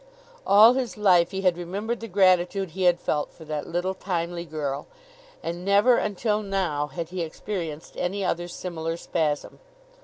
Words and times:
All 0.47 0.73
his 0.73 0.97
life 0.97 1.29
he 1.29 1.41
had 1.41 1.59
remembered 1.59 1.99
the 1.99 2.07
gratitude 2.07 2.71
he 2.71 2.85
had 2.85 2.99
felt 2.99 3.31
for 3.31 3.45
that 3.45 3.67
little 3.67 3.93
timely 3.93 4.45
girl, 4.45 4.87
and 5.43 5.63
never 5.63 5.97
until 5.97 6.41
now 6.41 6.87
had 6.87 7.09
he 7.09 7.21
experienced 7.21 7.93
any 7.97 8.25
other 8.25 8.47
similar 8.47 8.97
spasm. 8.97 9.59